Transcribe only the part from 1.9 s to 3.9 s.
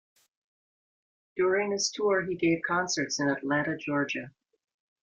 tour, he gave concerts in Atlanta,